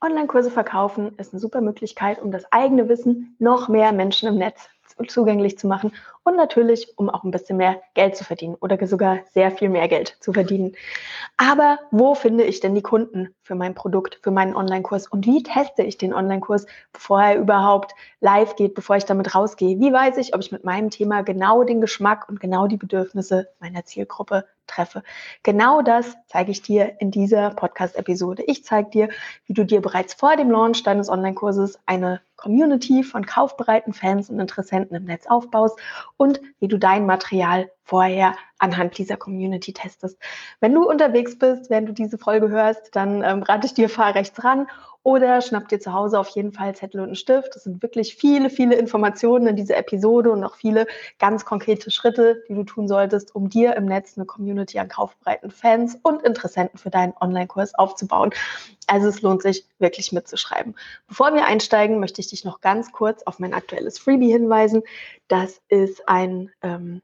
[0.00, 4.68] Online-Kurse verkaufen ist eine super Möglichkeit, um das eigene Wissen noch mehr Menschen im Netz
[5.08, 5.92] zugänglich zu machen
[6.24, 9.88] und natürlich, um auch ein bisschen mehr Geld zu verdienen oder sogar sehr viel mehr
[9.88, 10.74] Geld zu verdienen.
[11.36, 15.42] Aber wo finde ich denn die Kunden für mein Produkt, für meinen Online-Kurs und wie
[15.42, 19.78] teste ich den Online-Kurs, bevor er überhaupt live geht, bevor ich damit rausgehe?
[19.78, 23.48] Wie weiß ich, ob ich mit meinem Thema genau den Geschmack und genau die Bedürfnisse
[23.60, 25.02] meiner Zielgruppe treffe?
[25.42, 28.42] Genau das zeige ich dir in dieser Podcast-Episode.
[28.46, 29.08] Ich zeige dir,
[29.46, 34.38] wie du dir bereits vor dem Launch deines Online-Kurses eine Community von kaufbereiten Fans und
[34.40, 35.78] Interessenten im Netz aufbaust
[36.16, 40.18] und wie du dein Material vorher anhand dieser Community testest.
[40.60, 44.14] Wenn du unterwegs bist, während du diese Folge hörst, dann ähm, rate ich dir, fahr
[44.14, 44.66] rechts ran
[45.06, 47.54] oder schnapp dir zu Hause auf jeden Fall Zettel und einen Stift.
[47.54, 50.88] Das sind wirklich viele, viele Informationen in dieser Episode und auch viele
[51.20, 55.52] ganz konkrete Schritte, die du tun solltest, um dir im Netz eine Community an kaufbereiten
[55.52, 58.30] Fans und Interessenten für deinen Online-Kurs aufzubauen.
[58.88, 60.74] Also es lohnt sich wirklich mitzuschreiben.
[61.06, 64.82] Bevor wir einsteigen, möchte ich dich noch ganz kurz auf mein aktuelles Freebie hinweisen.
[65.28, 67.00] Das ist ein ähm,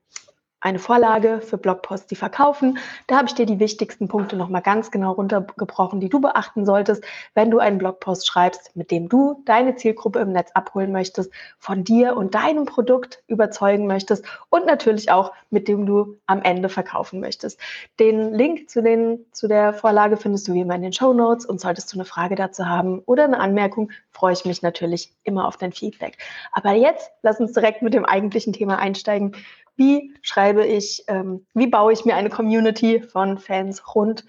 [0.63, 2.79] eine Vorlage für Blogposts, die verkaufen.
[3.09, 7.05] Da habe ich dir die wichtigsten Punkte nochmal ganz genau runtergebrochen, die du beachten solltest,
[7.35, 11.83] wenn du einen Blogpost schreibst, mit dem du deine Zielgruppe im Netz abholen möchtest, von
[11.83, 17.19] dir und deinem Produkt überzeugen möchtest und natürlich auch, mit dem du am Ende verkaufen
[17.19, 17.59] möchtest.
[17.99, 21.45] Den Link zu, den, zu der Vorlage findest du wie immer in den Show Notes
[21.45, 25.49] und solltest du eine Frage dazu haben oder eine Anmerkung, freue ich mich natürlich immer
[25.49, 26.19] auf dein Feedback.
[26.53, 29.35] Aber jetzt lass uns direkt mit dem eigentlichen Thema einsteigen
[29.77, 34.25] wie schreibe ich, ähm, wie baue ich mir eine Community von Fans rund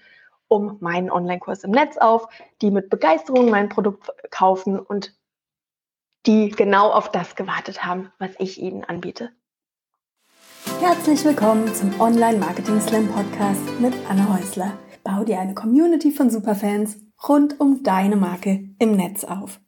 [0.48, 2.28] um meinen Online-Kurs im Netz auf,
[2.60, 5.14] die mit Begeisterung mein Produkt kaufen und
[6.26, 9.30] die genau auf das gewartet haben, was ich ihnen anbiete.
[10.80, 14.78] Herzlich willkommen zum Online Marketing Slam Podcast mit Anne Häusler.
[15.02, 16.98] Bau dir eine Community von Superfans
[17.28, 19.60] rund um deine Marke im Netz auf.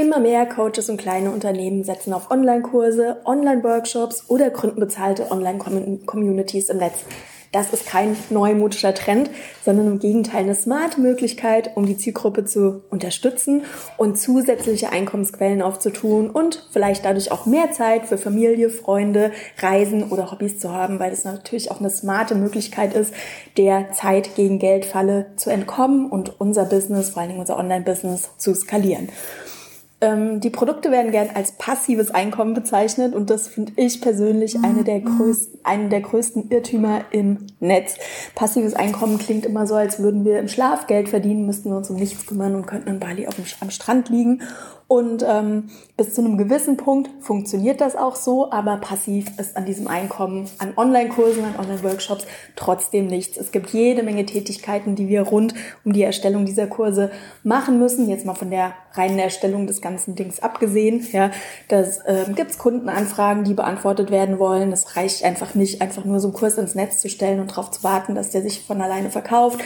[0.00, 6.78] Immer mehr Coaches und kleine Unternehmen setzen auf Online-Kurse, Online-Workshops oder gründen bezahlte Online-Communities im
[6.78, 7.04] Netz.
[7.52, 9.28] Das ist kein neumodischer Trend,
[9.62, 13.64] sondern im Gegenteil eine smarte Möglichkeit, um die Zielgruppe zu unterstützen
[13.98, 20.30] und zusätzliche Einkommensquellen aufzutun und vielleicht dadurch auch mehr Zeit für Familie, Freunde, Reisen oder
[20.32, 23.12] Hobbys zu haben, weil das natürlich auch eine smarte Möglichkeit ist,
[23.58, 28.54] der Zeit gegen Geldfalle zu entkommen und unser Business, vor allen Dingen unser Online-Business, zu
[28.54, 29.10] skalieren.
[30.02, 34.82] Ähm, die Produkte werden gern als passives Einkommen bezeichnet und das finde ich persönlich eine
[34.82, 37.94] der größten, einen der größten Irrtümer im Netz.
[38.34, 41.88] Passives Einkommen klingt immer so, als würden wir im Schlaf Geld verdienen, müssten wir uns
[41.88, 44.42] um nichts kümmern und könnten in Bali auf dem, am Strand liegen
[44.92, 49.64] und ähm, bis zu einem gewissen Punkt funktioniert das auch so, aber passiv ist an
[49.64, 52.26] diesem Einkommen, an Online-Kursen, an Online-Workshops
[52.56, 53.38] trotzdem nichts.
[53.38, 55.54] Es gibt jede Menge Tätigkeiten, die wir rund
[55.86, 57.10] um die Erstellung dieser Kurse
[57.42, 58.06] machen müssen.
[58.10, 61.06] Jetzt mal von der reinen Erstellung des ganzen Dings abgesehen.
[61.10, 61.30] Ja,
[61.68, 64.72] das ähm, gibt es Kundenanfragen, die beantwortet werden wollen.
[64.72, 67.70] Es reicht einfach nicht, einfach nur so einen Kurs ins Netz zu stellen und darauf
[67.70, 69.60] zu warten, dass der sich von alleine verkauft,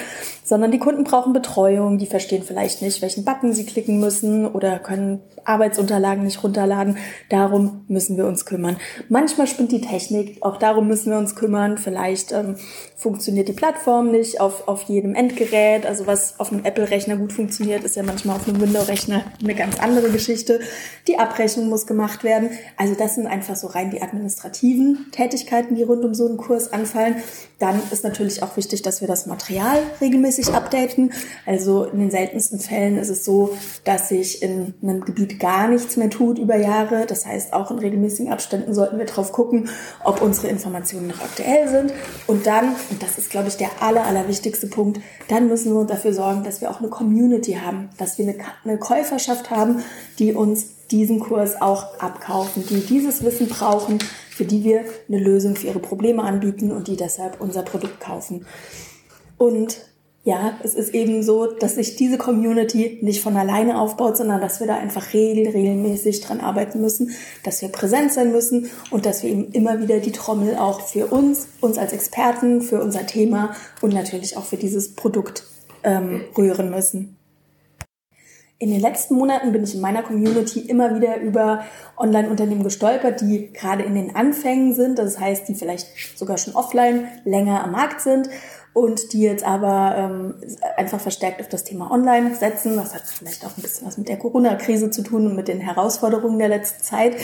[0.44, 1.98] sondern die Kunden brauchen Betreuung.
[1.98, 6.98] Die verstehen vielleicht nicht, welchen Button sie klicken müssen oder können Arbeitsunterlagen nicht runterladen.
[7.28, 8.76] Darum müssen wir uns kümmern.
[9.08, 11.78] Manchmal spinnt die Technik, auch darum müssen wir uns kümmern.
[11.78, 12.56] Vielleicht ähm,
[12.96, 15.86] funktioniert die Plattform nicht auf, auf jedem Endgerät.
[15.86, 19.78] Also was auf einem Apple-Rechner gut funktioniert, ist ja manchmal auf einem Windows-Rechner eine ganz
[19.78, 20.60] andere Geschichte.
[21.06, 22.50] Die Abrechnung muss gemacht werden.
[22.76, 26.72] Also das sind einfach so rein die administrativen Tätigkeiten, die rund um so einen Kurs
[26.72, 27.16] anfallen.
[27.58, 31.12] Dann ist natürlich auch wichtig, dass wir das Material regelmäßig updaten.
[31.46, 35.96] Also in den seltensten Fällen ist es so, dass sich in einem Gebiet gar nichts
[35.96, 37.06] mehr tut über Jahre.
[37.06, 39.70] Das heißt, auch in regelmäßigen Abständen sollten wir drauf gucken,
[40.04, 41.94] ob unsere Informationen noch aktuell sind.
[42.26, 45.84] Und dann, und das ist, glaube ich, der aller, aller wichtigste Punkt, dann müssen wir
[45.84, 49.82] dafür sorgen, dass wir auch eine Community haben, dass wir eine, eine Käuferschaft haben,
[50.18, 53.98] die uns diesen Kurs auch abkaufen, die dieses Wissen brauchen,
[54.30, 58.46] für die wir eine Lösung für ihre Probleme anbieten und die deshalb unser Produkt kaufen.
[59.38, 59.78] Und
[60.26, 64.58] ja, es ist eben so, dass sich diese Community nicht von alleine aufbaut, sondern dass
[64.58, 67.12] wir da einfach regel, regelmäßig dran arbeiten müssen,
[67.44, 71.06] dass wir präsent sein müssen und dass wir eben immer wieder die Trommel auch für
[71.06, 75.44] uns, uns als Experten, für unser Thema und natürlich auch für dieses Produkt
[75.84, 77.16] ähm, rühren müssen.
[78.58, 81.64] In den letzten Monaten bin ich in meiner Community immer wieder über
[81.98, 87.06] Online-Unternehmen gestolpert, die gerade in den Anfängen sind, das heißt, die vielleicht sogar schon offline
[87.24, 88.30] länger am Markt sind
[88.72, 90.34] und die jetzt aber ähm,
[90.76, 92.76] einfach verstärkt auf das Thema Online setzen.
[92.76, 95.60] Das hat vielleicht auch ein bisschen was mit der Corona-Krise zu tun und mit den
[95.60, 97.16] Herausforderungen der letzten Zeit.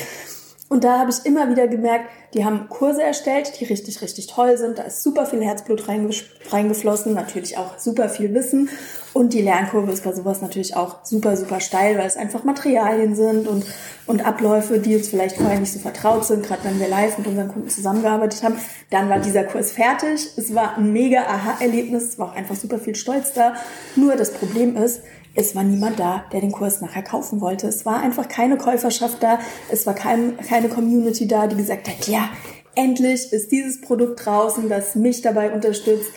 [0.73, 4.57] Und da habe ich immer wieder gemerkt, Die haben Kurse erstellt, die richtig, richtig toll
[4.57, 4.79] sind.
[4.79, 8.71] Da ist super viel Herzblut reingeflossen, natürlich auch super viel Wissen.
[9.13, 13.15] Und die Lernkurve ist bei sowas natürlich auch super, super steil, weil es einfach Materialien
[13.15, 13.67] sind und,
[14.07, 17.27] und Abläufe, die uns vielleicht vorher nicht so vertraut sind, gerade wenn wir live mit
[17.27, 18.57] unseren Kunden zusammengearbeitet haben.
[18.89, 20.27] Dann war dieser Kurs fertig.
[20.39, 22.05] Es war ein mega Aha-Erlebnis.
[22.05, 23.57] Es war auch einfach super viel Stolz da.
[23.95, 25.03] Nur das Problem ist,
[25.35, 27.67] es war niemand da, der den Kurs nachher kaufen wollte.
[27.67, 29.39] Es war einfach keine Käuferschaft da.
[29.71, 32.29] Es war kein, keine Community da, die gesagt hat, ja,
[32.75, 36.11] endlich ist dieses Produkt draußen, das mich dabei unterstützt,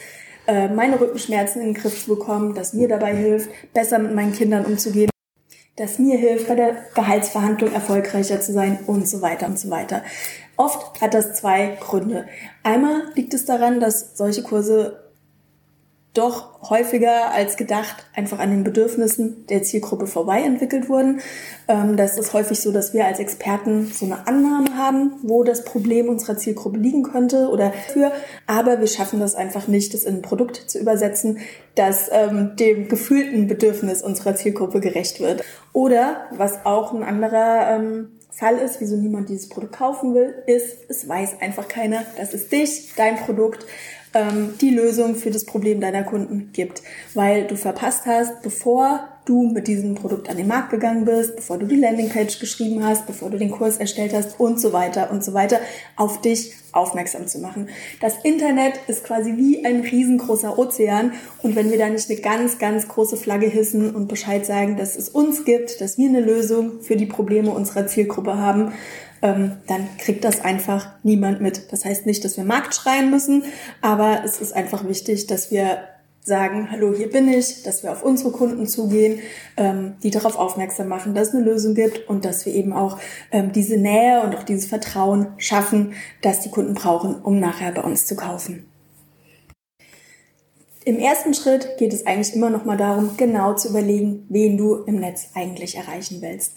[0.48, 4.34] äh, meine Rückenschmerzen in den Griff zu bekommen, das mir dabei hilft, besser mit meinen
[4.34, 5.10] Kindern umzugehen,
[5.76, 10.04] das mir hilft, bei der Gehaltsverhandlung erfolgreicher zu sein und so weiter und so weiter.
[10.58, 12.28] Oft hat das zwei Gründe.
[12.64, 15.05] Einmal liegt es daran, dass solche Kurse
[16.18, 21.22] doch häufiger als gedacht einfach an den Bedürfnissen der Zielgruppe vorbei entwickelt wurden.
[21.68, 25.64] Ähm, das ist häufig so, dass wir als Experten so eine Annahme haben, wo das
[25.64, 28.12] Problem unserer Zielgruppe liegen könnte oder für,
[28.48, 31.40] aber wir schaffen das einfach nicht, das in ein Produkt zu übersetzen,
[31.76, 35.44] das ähm, dem gefühlten Bedürfnis unserer Zielgruppe gerecht wird.
[35.74, 40.90] Oder was auch ein anderer ähm, Fall ist, wieso niemand dieses Produkt kaufen will, ist,
[40.90, 43.66] es weiß einfach keiner, das ist dich, dein Produkt
[44.16, 46.82] ähm, die Lösung für das Problem deiner Kunden gibt,
[47.14, 51.58] weil du verpasst hast, bevor du mit diesem Produkt an den Markt gegangen bist, bevor
[51.58, 55.24] du die Landingpage geschrieben hast, bevor du den Kurs erstellt hast und so weiter und
[55.24, 55.60] so weiter,
[55.96, 57.70] auf dich aufmerksam zu machen.
[58.02, 62.60] Das Internet ist quasi wie ein riesengroßer Ozean und wenn wir da nicht eine ganz,
[62.60, 66.82] ganz große Flagge hissen und Bescheid sagen, dass es uns gibt, dass wir eine Lösung
[66.82, 68.74] für die Probleme unserer Zielgruppe haben,
[69.25, 71.72] ähm, dann kriegt das einfach niemand mit.
[71.72, 73.44] Das heißt nicht, dass wir Markt schreien müssen,
[73.81, 75.80] aber es ist einfach wichtig, dass wir
[76.22, 79.19] sagen, hallo, hier bin ich, dass wir auf unsere Kunden zugehen,
[79.57, 83.00] ähm, die darauf aufmerksam machen, dass es eine Lösung gibt und dass wir eben auch
[83.31, 87.81] ähm, diese Nähe und auch dieses Vertrauen schaffen, dass die Kunden brauchen, um nachher bei
[87.81, 88.68] uns zu kaufen.
[90.83, 94.75] Im ersten Schritt geht es eigentlich immer noch mal darum, genau zu überlegen, wen du
[94.86, 96.54] im Netz eigentlich erreichen willst.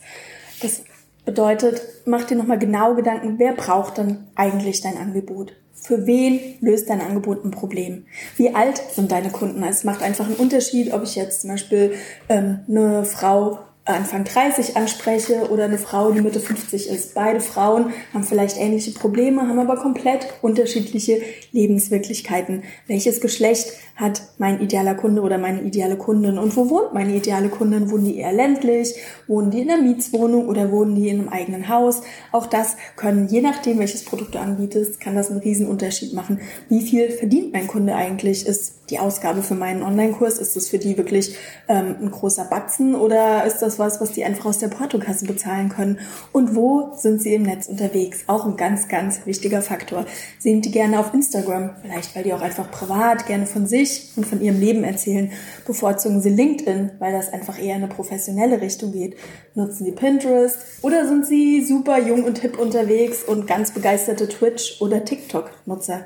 [0.60, 0.82] Das
[1.28, 5.52] Bedeutet, mach dir nochmal genau Gedanken, wer braucht denn eigentlich dein Angebot?
[5.74, 8.06] Für wen löst dein Angebot ein Problem?
[8.38, 9.62] Wie alt sind deine Kunden?
[9.62, 11.92] Also es macht einfach einen Unterschied, ob ich jetzt zum Beispiel
[12.30, 13.58] ähm, eine Frau
[13.88, 17.14] Anfang 30 anspreche oder eine Frau, die Mitte 50 ist.
[17.14, 22.64] Beide Frauen haben vielleicht ähnliche Probleme, haben aber komplett unterschiedliche Lebenswirklichkeiten.
[22.86, 27.48] Welches Geschlecht hat mein idealer Kunde oder meine ideale Kundin und wo wohnt meine ideale
[27.48, 27.90] Kundin?
[27.90, 28.94] Wohnen die eher ländlich?
[29.26, 32.02] Wohnen die in einer Mietswohnung oder wohnen die in einem eigenen Haus?
[32.30, 36.40] Auch das können, je nachdem, welches Produkt du anbietest, kann das einen riesen Unterschied machen.
[36.68, 38.46] Wie viel verdient mein Kunde eigentlich?
[38.46, 41.36] Ist die Ausgabe für meinen Online-Kurs, ist das für die wirklich
[41.68, 45.68] ähm, ein großer Batzen oder ist das was, was die einfach aus der Portokasse bezahlen
[45.68, 45.98] können?
[46.32, 48.24] Und wo sind sie im Netz unterwegs?
[48.26, 50.06] Auch ein ganz, ganz wichtiger Faktor.
[50.38, 51.76] Sehen die gerne auf Instagram?
[51.82, 55.30] Vielleicht, weil die auch einfach privat gerne von sich und von ihrem Leben erzählen.
[55.66, 59.16] Bevorzugen sie LinkedIn, weil das einfach eher in eine professionelle Richtung geht.
[59.54, 64.80] Nutzen sie Pinterest oder sind sie super jung und hip unterwegs und ganz begeisterte Twitch-
[64.80, 66.04] oder TikTok-Nutzer?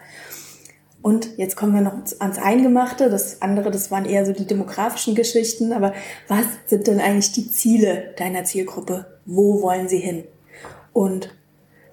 [1.03, 3.11] Und jetzt kommen wir noch ans Eingemachte.
[3.11, 5.73] Das andere, das waren eher so die demografischen Geschichten.
[5.73, 5.93] Aber
[6.29, 9.19] was sind denn eigentlich die Ziele deiner Zielgruppe?
[9.27, 10.25] Wo wollen sie hin?
[10.93, 11.35] Und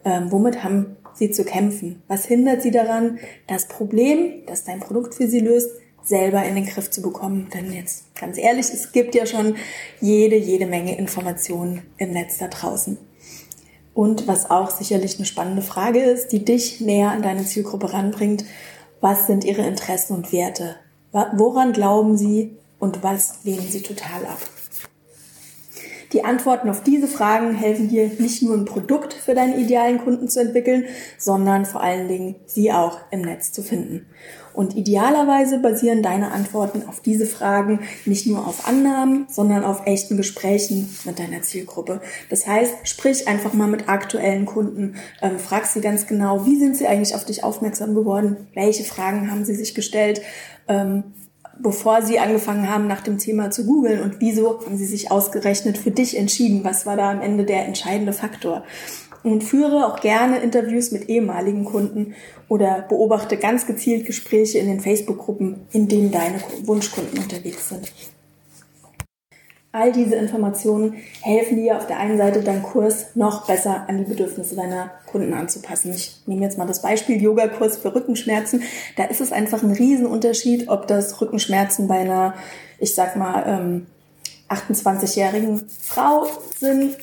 [0.06, 2.04] ähm, womit haben sie zu kämpfen?
[2.08, 3.18] Was hindert sie daran,
[3.48, 5.72] das Problem, das dein Produkt für sie löst,
[6.04, 7.50] selber in den Griff zu bekommen?
[7.52, 9.56] Denn jetzt ganz ehrlich, es gibt ja schon
[10.00, 12.98] jede, jede Menge Informationen im Netz da draußen.
[13.96, 18.46] Und was auch sicherlich eine spannende Frage ist, die dich näher an deine Zielgruppe ranbringt,
[19.02, 20.76] was sind Ihre Interessen und Werte?
[21.12, 24.40] Woran glauben Sie und was lehnen Sie total ab?
[26.14, 30.28] Die Antworten auf diese Fragen helfen dir nicht nur ein Produkt für deinen idealen Kunden
[30.28, 30.86] zu entwickeln,
[31.20, 34.08] sondern vor allen Dingen sie auch im Netz zu finden.
[34.60, 40.18] Und idealerweise basieren deine Antworten auf diese Fragen nicht nur auf Annahmen, sondern auf echten
[40.18, 42.02] Gesprächen mit deiner Zielgruppe.
[42.30, 46.76] Das heißt, sprich einfach mal mit aktuellen Kunden, ähm, frag sie ganz genau, wie sind
[46.76, 50.22] sie eigentlich auf dich aufmerksam geworden, welche Fragen haben sie sich gestellt,
[50.68, 51.06] ähm,
[51.58, 55.78] bevor Sie angefangen haben, nach dem Thema zu googeln und wieso haben Sie sich ausgerechnet
[55.78, 56.66] für dich entschieden?
[56.66, 58.64] Was war da am Ende der entscheidende Faktor?
[59.24, 62.16] Und führe auch gerne Interviews mit ehemaligen Kunden
[62.48, 67.92] oder beobachte ganz gezielt Gespräche in den Facebook-Gruppen, in denen deine Wunschkunden unterwegs sind.
[69.72, 74.04] All diese Informationen helfen dir auf der einen Seite deinen Kurs noch besser an die
[74.04, 75.94] Bedürfnisse deiner Kunden anzupassen.
[75.94, 78.64] Ich nehme jetzt mal das Beispiel Yogakurs für Rückenschmerzen.
[78.98, 82.34] Da ist es einfach ein Riesenunterschied, ob das Rückenschmerzen bei einer,
[82.80, 83.86] ich sag mal, ähm,
[84.50, 86.28] 28-jährigen Frau
[86.58, 86.98] sind,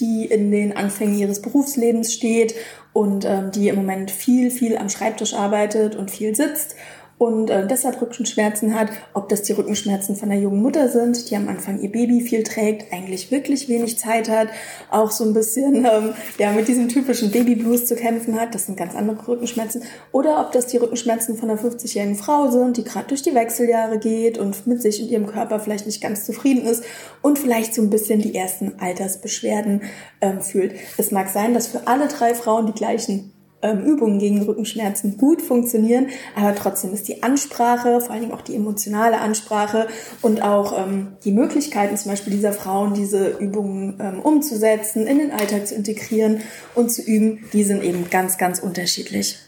[0.00, 2.54] die in den Anfängen ihres Berufslebens steht
[2.92, 6.76] und ähm, die im Moment viel, viel am Schreibtisch arbeitet und viel sitzt
[7.22, 11.36] und äh, deshalb Rückenschmerzen hat, ob das die Rückenschmerzen von der jungen Mutter sind, die
[11.36, 14.48] am Anfang ihr Baby viel trägt, eigentlich wirklich wenig Zeit hat,
[14.90, 18.76] auch so ein bisschen ähm, ja mit diesem typischen Babyblues zu kämpfen hat, das sind
[18.76, 23.06] ganz andere Rückenschmerzen, oder ob das die Rückenschmerzen von einer 50-jährigen Frau sind, die gerade
[23.06, 26.82] durch die Wechseljahre geht und mit sich und ihrem Körper vielleicht nicht ganz zufrieden ist
[27.20, 29.82] und vielleicht so ein bisschen die ersten Altersbeschwerden
[30.20, 30.74] ähm, fühlt.
[30.98, 35.40] Es mag sein, dass für alle drei Frauen die gleichen ähm, Übungen gegen Rückenschmerzen gut
[35.40, 39.88] funktionieren, aber trotzdem ist die Ansprache, vor allen Dingen auch die emotionale Ansprache
[40.20, 45.30] und auch ähm, die Möglichkeiten zum Beispiel dieser Frauen, diese Übungen ähm, umzusetzen, in den
[45.30, 46.40] Alltag zu integrieren
[46.74, 49.38] und zu üben, die sind eben ganz, ganz unterschiedlich.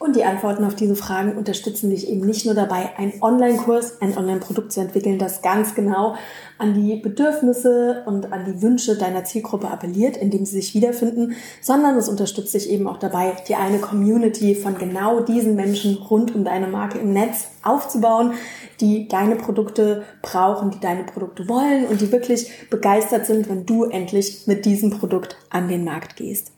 [0.00, 4.16] Und die Antworten auf diese Fragen unterstützen dich eben nicht nur dabei, einen Online-Kurs, ein
[4.16, 6.14] Online-Produkt zu entwickeln, das ganz genau
[6.56, 11.98] an die Bedürfnisse und an die Wünsche deiner Zielgruppe appelliert, indem sie sich wiederfinden, sondern
[11.98, 16.44] es unterstützt dich eben auch dabei, dir eine Community von genau diesen Menschen rund um
[16.44, 18.32] deine Marke im Netz aufzubauen,
[18.80, 23.84] die deine Produkte brauchen, die deine Produkte wollen und die wirklich begeistert sind, wenn du
[23.84, 26.52] endlich mit diesem Produkt an den Markt gehst.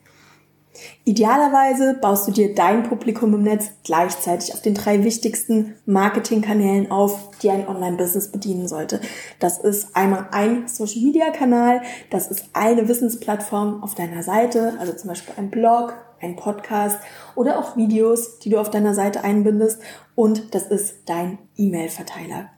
[1.05, 7.31] Idealerweise baust du dir dein Publikum im Netz gleichzeitig auf den drei wichtigsten Marketingkanälen auf,
[7.43, 9.01] die ein Online-Business bedienen sollte.
[9.41, 15.35] Das ist einmal ein Social-Media-Kanal, das ist eine Wissensplattform auf deiner Seite, also zum Beispiel
[15.37, 16.99] ein Blog, ein Podcast
[17.35, 19.81] oder auch Videos, die du auf deiner Seite einbindest
[20.15, 22.51] und das ist dein E-Mail-Verteiler.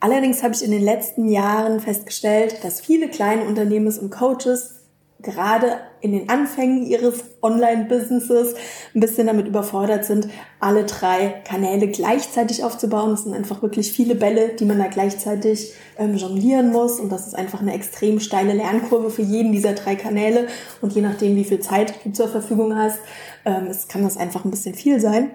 [0.00, 4.82] Allerdings habe ich in den letzten Jahren festgestellt, dass viele kleine Unternehmen und Coaches
[5.20, 8.56] gerade in den Anfängen ihres Online-Businesses
[8.94, 10.28] ein bisschen damit überfordert sind,
[10.60, 13.12] alle drei Kanäle gleichzeitig aufzubauen.
[13.12, 17.00] Das sind einfach wirklich viele Bälle, die man da gleichzeitig ähm, jonglieren muss.
[17.00, 20.48] Und das ist einfach eine extrem steile Lernkurve für jeden dieser drei Kanäle.
[20.82, 22.98] Und je nachdem, wie viel Zeit du zur Verfügung hast,
[23.46, 25.30] ähm, es kann das einfach ein bisschen viel sein.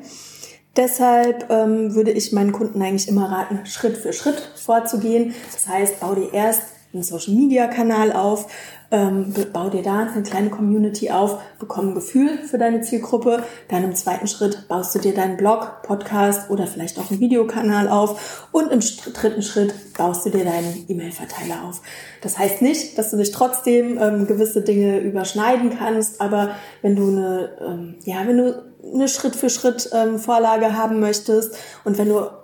[0.78, 5.34] Deshalb ähm, würde ich meinen Kunden eigentlich immer raten, Schritt für Schritt vorzugehen.
[5.52, 6.62] Das heißt, bau dir erst
[6.94, 8.48] einen Social Media Kanal auf,
[8.92, 13.44] ähm, bau dir da eine kleine Community auf, bekomm ein Gefühl für deine Zielgruppe.
[13.68, 17.88] Dann im zweiten Schritt baust du dir deinen Blog, Podcast oder vielleicht auch einen Videokanal
[17.88, 18.48] auf.
[18.52, 21.82] Und im dritten Schritt baust du dir deinen E-Mail-Verteiler auf.
[22.22, 27.10] Das heißt nicht, dass du dich trotzdem ähm, gewisse Dinge überschneiden kannst, aber wenn du
[27.10, 32.10] eine, ähm, ja, wenn du eine Schritt für Schritt ähm, Vorlage haben möchtest und wenn
[32.10, 32.39] du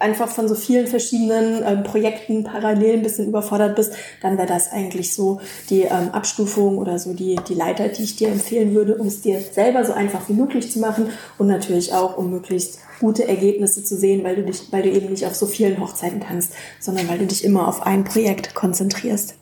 [0.00, 3.92] einfach von so vielen verschiedenen ähm, Projekten parallel ein bisschen überfordert bist,
[4.22, 8.16] dann wäre das eigentlich so die ähm, Abstufung oder so die, die Leiter, die ich
[8.16, 11.92] dir empfehlen würde, um es dir selber so einfach wie möglich zu machen und natürlich
[11.92, 15.34] auch, um möglichst gute Ergebnisse zu sehen, weil du dich, weil du eben nicht auf
[15.34, 19.34] so vielen Hochzeiten tanzt, sondern weil du dich immer auf ein Projekt konzentrierst.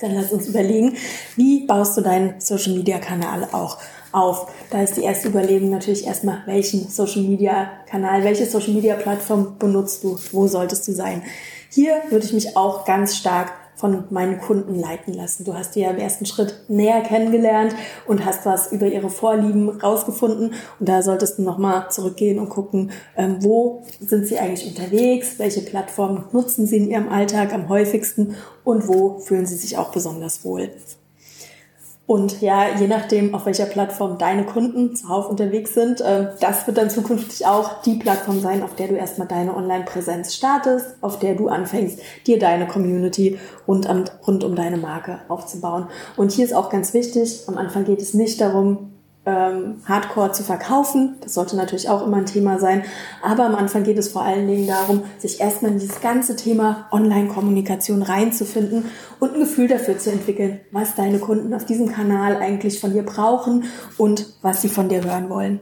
[0.00, 0.96] Dann lass uns überlegen,
[1.36, 3.78] wie baust du deinen Social Media Kanal auch
[4.14, 4.52] auf.
[4.70, 9.58] Da ist die erste Überlegung natürlich erstmal, welchen Social Media Kanal, welche Social Media Plattform
[9.58, 11.22] benutzt du, wo solltest du sein.
[11.70, 15.44] Hier würde ich mich auch ganz stark von meinen Kunden leiten lassen.
[15.44, 17.74] Du hast die ja im ersten Schritt näher kennengelernt
[18.06, 20.54] und hast was über ihre Vorlieben rausgefunden.
[20.78, 25.60] Und da solltest du nochmal zurückgehen und gucken, ähm, wo sind sie eigentlich unterwegs, welche
[25.60, 30.44] Plattformen nutzen sie in ihrem Alltag am häufigsten und wo fühlen sie sich auch besonders
[30.44, 30.70] wohl.
[32.06, 36.76] Und ja, je nachdem, auf welcher Plattform deine Kunden zuhauf unterwegs sind, äh, das wird
[36.76, 41.34] dann zukünftig auch die Plattform sein, auf der du erstmal deine Online-Präsenz startest, auf der
[41.34, 43.88] du anfängst, dir deine Community rund
[44.44, 45.86] um deine Marke aufzubauen.
[46.16, 48.93] Und hier ist auch ganz wichtig, am Anfang geht es nicht darum,
[49.26, 51.16] ähm, Hardcore zu verkaufen.
[51.20, 52.84] Das sollte natürlich auch immer ein Thema sein.
[53.22, 56.86] Aber am Anfang geht es vor allen Dingen darum, sich erstmal in dieses ganze Thema
[56.90, 58.86] Online-Kommunikation reinzufinden
[59.20, 63.04] und ein Gefühl dafür zu entwickeln, was deine Kunden auf diesem Kanal eigentlich von dir
[63.04, 63.64] brauchen
[63.96, 65.60] und was sie von dir hören wollen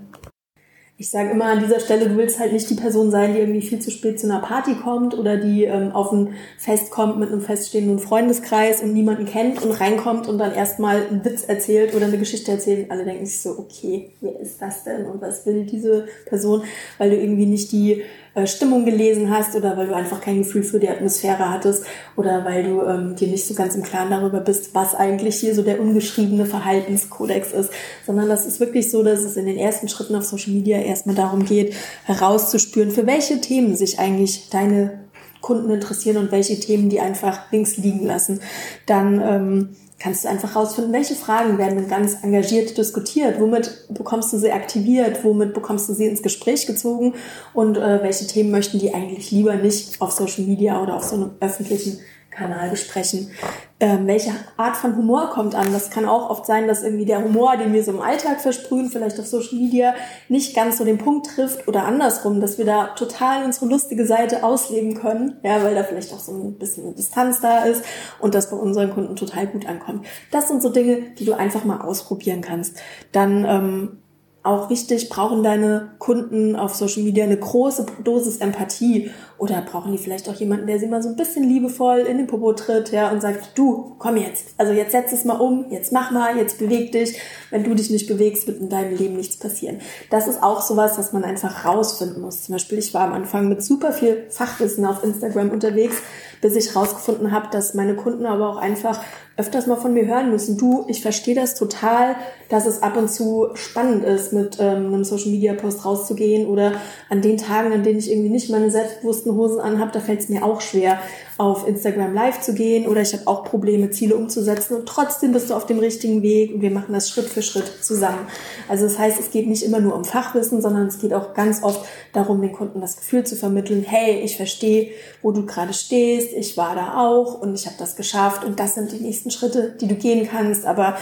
[1.02, 3.60] ich sage immer an dieser Stelle, du willst halt nicht die Person sein, die irgendwie
[3.60, 7.28] viel zu spät zu einer Party kommt oder die ähm, auf ein Fest kommt mit
[7.28, 12.06] einem feststehenden Freundeskreis und niemanden kennt und reinkommt und dann erstmal einen Witz erzählt oder
[12.06, 12.84] eine Geschichte erzählt.
[12.84, 16.62] Und alle denken sich so, okay, wer ist das denn und was will diese Person,
[16.98, 20.62] weil du irgendwie nicht die äh, Stimmung gelesen hast oder weil du einfach kein Gefühl
[20.62, 21.84] für die Atmosphäre hattest
[22.16, 25.54] oder weil du ähm, dir nicht so ganz im Klaren darüber bist, was eigentlich hier
[25.54, 27.70] so der ungeschriebene Verhaltenskodex ist,
[28.06, 31.14] sondern das ist wirklich so, dass es in den ersten Schritten auf Social Media erstmal
[31.14, 31.74] darum geht,
[32.04, 35.02] herauszuspüren, für welche Themen sich eigentlich deine
[35.42, 38.40] Kunden interessieren und welche Themen die einfach links liegen lassen.
[38.86, 39.68] Dann ähm,
[39.98, 45.22] kannst du einfach rausfinden, welche Fragen werden ganz engagiert diskutiert, womit bekommst du sie aktiviert,
[45.22, 47.14] womit bekommst du sie ins Gespräch gezogen
[47.54, 51.16] und äh, welche Themen möchten die eigentlich lieber nicht auf Social Media oder auf so
[51.16, 52.00] einem öffentlichen
[52.32, 53.30] Kanal besprechen.
[53.78, 55.72] Ähm, welche Art von Humor kommt an?
[55.72, 58.90] Das kann auch oft sein, dass irgendwie der Humor, den wir so im Alltag versprühen,
[58.90, 59.94] vielleicht auf Social Media
[60.28, 64.44] nicht ganz so den Punkt trifft oder andersrum, dass wir da total unsere lustige Seite
[64.44, 67.84] ausleben können, ja, weil da vielleicht auch so ein bisschen Distanz da ist
[68.20, 70.06] und das bei unseren Kunden total gut ankommt.
[70.30, 72.76] Das sind so Dinge, die du einfach mal ausprobieren kannst.
[73.10, 74.01] Dann ähm,
[74.44, 79.98] auch wichtig, brauchen deine Kunden auf Social Media eine große Dosis Empathie oder brauchen die
[79.98, 83.10] vielleicht auch jemanden, der sie mal so ein bisschen liebevoll in den Popo tritt, ja,
[83.10, 86.58] und sagt, du, komm jetzt, also jetzt setz es mal um, jetzt mach mal, jetzt
[86.58, 87.18] beweg dich.
[87.50, 89.80] Wenn du dich nicht bewegst, wird in deinem Leben nichts passieren.
[90.10, 92.42] Das ist auch sowas, was man einfach rausfinden muss.
[92.42, 96.02] Zum Beispiel, ich war am Anfang mit super viel Fachwissen auf Instagram unterwegs,
[96.42, 99.00] bis ich rausgefunden habe, dass meine Kunden aber auch einfach
[99.38, 102.16] öfters mal von mir hören müssen, du, ich verstehe das total,
[102.50, 106.72] dass es ab und zu spannend ist, mit ähm, einem Social Media Post rauszugehen oder
[107.08, 110.28] an den Tagen, an denen ich irgendwie nicht meine selbstbewussten Hosen anhabe, da fällt es
[110.28, 110.98] mir auch schwer,
[111.42, 115.50] auf Instagram live zu gehen oder ich habe auch Probleme, Ziele umzusetzen und trotzdem bist
[115.50, 118.28] du auf dem richtigen Weg und wir machen das Schritt für Schritt zusammen.
[118.68, 121.62] Also das heißt, es geht nicht immer nur um Fachwissen, sondern es geht auch ganz
[121.62, 126.32] oft darum, den Kunden das Gefühl zu vermitteln, hey, ich verstehe, wo du gerade stehst,
[126.32, 129.76] ich war da auch und ich habe das geschafft und das sind die nächsten Schritte,
[129.80, 130.96] die du gehen kannst, aber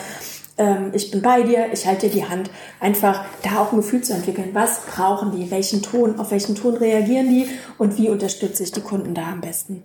[0.56, 2.50] ähm, ich bin bei dir, ich halte dir die Hand.
[2.80, 4.50] Einfach da auch ein Gefühl zu entwickeln.
[4.52, 5.50] Was brauchen die?
[5.50, 6.20] Welchen Ton?
[6.20, 7.48] Auf welchen Ton reagieren die?
[7.78, 9.82] Und wie unterstütze ich die Kunden da am besten?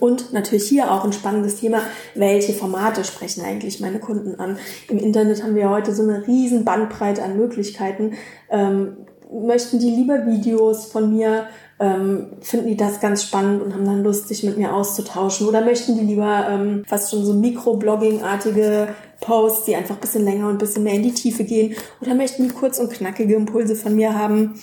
[0.00, 1.82] Und natürlich hier auch ein spannendes Thema,
[2.14, 4.58] welche Formate sprechen eigentlich meine Kunden an?
[4.88, 8.14] Im Internet haben wir heute so eine riesen Bandbreite an Möglichkeiten.
[8.50, 8.96] Ähm,
[9.30, 11.46] möchten die lieber Videos von mir
[11.80, 15.48] ähm, finden die das ganz spannend und haben dann Lust, sich mit mir auszutauschen?
[15.48, 18.88] Oder möchten die lieber ähm, fast schon so Mikroblogging-artige
[19.20, 21.74] Posts, die einfach ein bisschen länger und ein bisschen mehr in die Tiefe gehen?
[22.00, 24.60] Oder möchten die kurz und knackige Impulse von mir haben?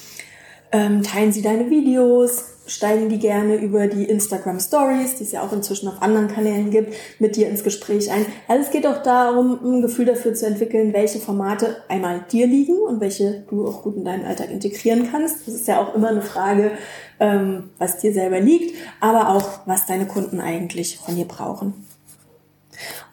[0.72, 2.46] Ähm, teilen sie deine Videos?
[2.72, 6.72] Steigen die gerne über die Instagram Stories, die es ja auch inzwischen auf anderen Kanälen
[6.72, 8.26] gibt, mit dir ins Gespräch ein.
[8.48, 12.78] Also es geht auch darum, ein Gefühl dafür zu entwickeln, welche Formate einmal dir liegen
[12.78, 15.48] und welche du auch gut in deinen Alltag integrieren kannst.
[15.48, 16.72] Das ist ja auch immer eine Frage,
[17.20, 21.74] ähm, was dir selber liegt, aber auch, was deine Kunden eigentlich von dir brauchen.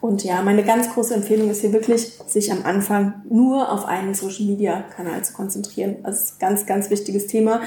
[0.01, 4.13] Und ja, meine ganz große Empfehlung ist hier wirklich, sich am Anfang nur auf einen
[4.13, 5.97] Social Media Kanal zu konzentrieren.
[6.03, 7.61] Das ist ein ganz, ganz wichtiges Thema.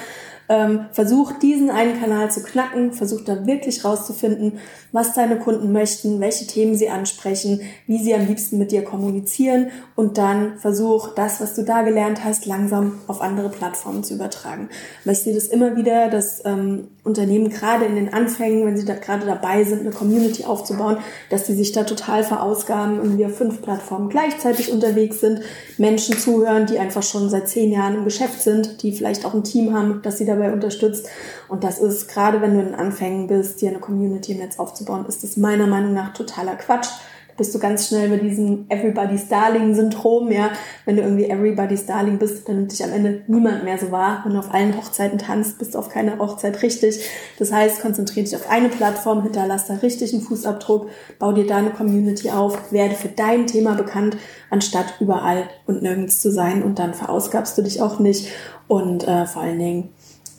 [0.53, 4.59] Ähm, versuch diesen einen Kanal zu knacken, versuch da wirklich rauszufinden,
[4.93, 9.71] was deine Kunden möchten, welche Themen sie ansprechen, wie sie am liebsten mit dir kommunizieren
[9.97, 14.69] und dann versuch das, was du da gelernt hast, langsam auf andere Plattformen zu übertragen.
[15.07, 18.85] Weil ich sehe das immer wieder, dass ähm, Unternehmen gerade in den Anfängen, wenn sie
[18.85, 20.99] da gerade dabei sind, eine Community aufzubauen,
[21.31, 25.41] dass die sich da total verausgaben und wir fünf Plattformen gleichzeitig unterwegs sind,
[25.79, 29.45] Menschen zuhören, die einfach schon seit zehn Jahren im Geschäft sind, die vielleicht auch ein
[29.45, 31.09] Team haben, das sie dabei unterstützt.
[31.49, 35.05] Und das ist, gerade wenn du in Anfängen bist, dir eine Community im Netz aufzubauen,
[35.07, 36.89] ist das meiner Meinung nach totaler Quatsch.
[37.33, 40.51] Da bist du ganz schnell bei diesem Everybody's Darling-Syndrom, ja.
[40.85, 44.21] Wenn du irgendwie Everybody's Darling bist, dann nimmt dich am Ende niemand mehr so wahr.
[44.25, 47.09] Wenn du auf allen Hochzeiten tanzt, bist du auf keiner Hochzeit richtig.
[47.39, 51.71] Das heißt, konzentriere dich auf eine Plattform, hinterlass da richtig einen Fußabdruck, bau dir deine
[51.71, 54.19] Community auf, werde für dein Thema bekannt,
[54.51, 58.29] anstatt überall und nirgends zu sein und dann verausgabst du dich auch nicht
[58.69, 59.89] und äh, vor allen Dingen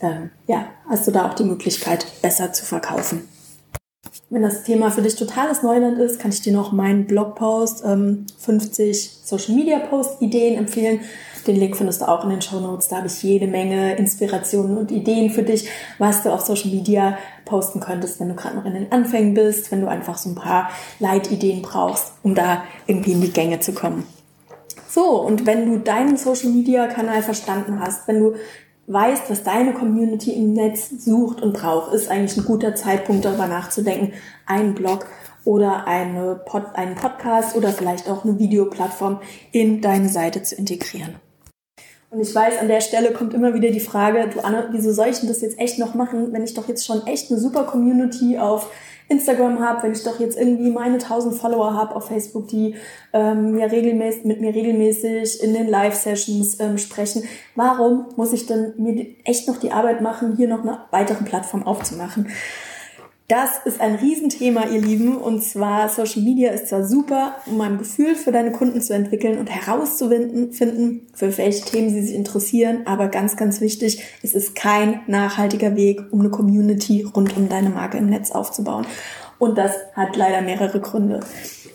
[0.00, 3.28] ähm, ja, hast du da auch die Möglichkeit, besser zu verkaufen.
[4.30, 8.26] Wenn das Thema für dich totales Neuland ist, kann ich dir noch meinen Blogpost ähm,
[8.38, 11.00] 50 Social Media Post Ideen empfehlen.
[11.46, 12.88] Den Link findest du auch in den Show Notes.
[12.88, 17.18] Da habe ich jede Menge Inspirationen und Ideen für dich, was du auf Social Media
[17.44, 20.34] posten könntest, wenn du gerade noch in den Anfängen bist, wenn du einfach so ein
[20.34, 24.06] paar Leitideen brauchst, um da irgendwie in die Gänge zu kommen.
[24.88, 28.34] So, und wenn du deinen Social Media Kanal verstanden hast, wenn du
[28.86, 33.46] weißt, was deine Community im Netz sucht und braucht, ist eigentlich ein guter Zeitpunkt, darüber
[33.46, 34.12] nachzudenken,
[34.46, 35.06] einen Blog
[35.44, 39.20] oder eine Pod, einen Podcast oder vielleicht auch eine Videoplattform
[39.52, 41.16] in deine Seite zu integrieren.
[42.10, 45.08] Und ich weiß, an der Stelle kommt immer wieder die Frage, du Anne, wieso soll
[45.08, 47.64] ich denn das jetzt echt noch machen, wenn ich doch jetzt schon echt eine super
[47.64, 48.70] Community auf
[49.08, 52.74] Instagram habe, wenn ich doch jetzt irgendwie meine 1000 Follower habe auf Facebook, die
[53.12, 58.74] ähm, mir regelmäßig, mit mir regelmäßig in den Live-Sessions ähm, sprechen, warum muss ich denn
[58.78, 62.28] mir echt noch die Arbeit machen, hier noch eine weitere Plattform aufzumachen?
[63.26, 65.16] Das ist ein Riesenthema, ihr Lieben.
[65.16, 69.38] Und zwar Social Media ist zwar super, um ein Gefühl für deine Kunden zu entwickeln
[69.38, 72.82] und herauszufinden, finden, für welche Themen sie sich interessieren.
[72.84, 77.70] Aber ganz, ganz wichtig, es ist kein nachhaltiger Weg, um eine Community rund um deine
[77.70, 78.86] Marke im Netz aufzubauen.
[79.38, 81.20] Und das hat leider mehrere Gründe.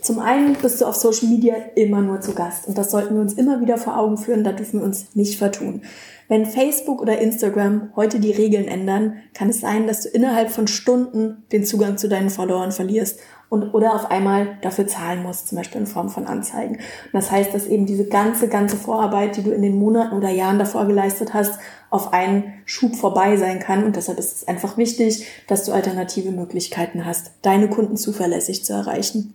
[0.01, 2.67] Zum einen bist du auf Social Media immer nur zu Gast.
[2.67, 4.43] Und das sollten wir uns immer wieder vor Augen führen.
[4.43, 5.81] Da dürfen wir uns nicht vertun.
[6.27, 10.67] Wenn Facebook oder Instagram heute die Regeln ändern, kann es sein, dass du innerhalb von
[10.67, 15.57] Stunden den Zugang zu deinen Followern verlierst und oder auf einmal dafür zahlen musst, zum
[15.57, 16.75] Beispiel in Form von Anzeigen.
[16.75, 20.29] Und das heißt, dass eben diese ganze, ganze Vorarbeit, die du in den Monaten oder
[20.29, 21.59] Jahren davor geleistet hast,
[21.89, 23.83] auf einen Schub vorbei sein kann.
[23.83, 28.73] Und deshalb ist es einfach wichtig, dass du alternative Möglichkeiten hast, deine Kunden zuverlässig zu
[28.73, 29.33] erreichen.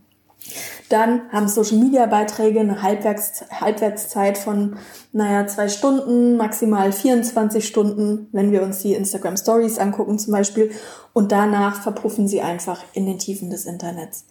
[0.88, 4.76] Dann haben Social Media Beiträge eine Halbwerts Halbwertszeit von,
[5.12, 10.70] naja, zwei Stunden, maximal 24 Stunden, wenn wir uns die Instagram Stories angucken zum Beispiel.
[11.12, 14.26] Und danach verpuffen sie einfach in den Tiefen des Internets.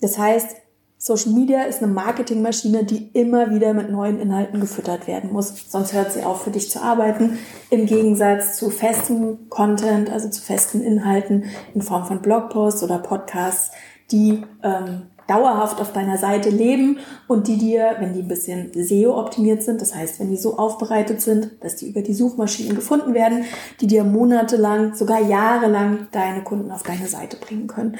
[0.00, 0.56] Das heißt,
[1.04, 5.52] Social Media ist eine Marketingmaschine, die immer wieder mit neuen Inhalten gefüttert werden muss.
[5.68, 7.38] Sonst hört sie auf, für dich zu arbeiten.
[7.68, 13.70] Im Gegensatz zu festem Content, also zu festen Inhalten in Form von Blogposts oder Podcasts,
[14.10, 19.62] die ähm, dauerhaft auf deiner Seite leben und die dir, wenn die ein bisschen SEO-optimiert
[19.62, 23.44] sind, das heißt, wenn die so aufbereitet sind, dass die über die Suchmaschinen gefunden werden,
[23.80, 27.96] die dir monatelang, sogar jahrelang deine Kunden auf deine Seite bringen können.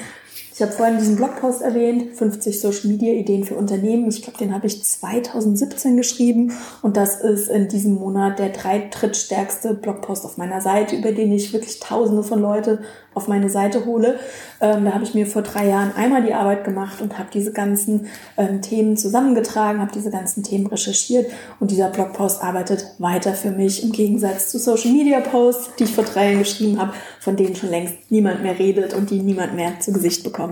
[0.55, 4.07] Ich habe vorhin diesen Blogpost erwähnt, 50 Social Media Ideen für Unternehmen.
[4.07, 8.87] Ich glaube, den habe ich 2017 geschrieben und das ist in diesem Monat der drei
[8.89, 12.79] drittstärkste Blogpost auf meiner Seite, über den ich wirklich Tausende von Leute
[13.15, 14.19] auf meine Seite hole.
[14.61, 17.51] Ähm, da habe ich mir vor drei Jahren einmal die Arbeit gemacht und habe diese
[17.51, 23.51] ganzen ähm, Themen zusammengetragen, habe diese ganzen Themen recherchiert und dieser Blogpost arbeitet weiter für
[23.51, 27.35] mich im Gegensatz zu Social Media Posts, die ich vor drei Jahren geschrieben habe, von
[27.35, 30.44] denen schon längst niemand mehr redet und die niemand mehr zu Gesicht bekommt.